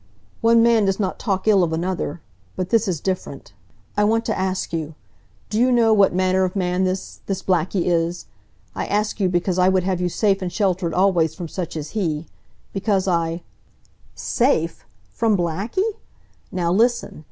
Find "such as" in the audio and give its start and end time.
11.47-11.91